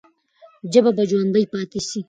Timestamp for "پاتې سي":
1.53-1.99